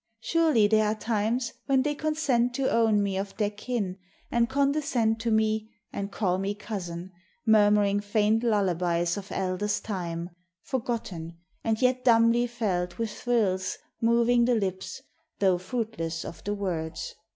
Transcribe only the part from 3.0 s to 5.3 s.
me of their kin, And condescend to